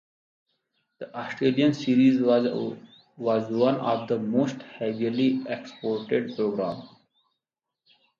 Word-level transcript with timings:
The 0.97 1.15
Australian 1.15 1.75
series 1.75 2.19
was 2.19 2.47
one 3.51 3.75
of 3.75 4.07
the 4.07 4.17
most 4.17 4.59
heavily 4.63 5.43
exported 5.47 6.35
programs. 6.35 6.89